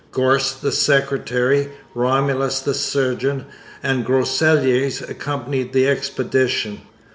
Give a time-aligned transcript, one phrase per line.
[0.11, 3.45] Gorst the secretary, Romulus the surgeon,
[3.83, 6.81] and Groseilliers accompanied the expedition.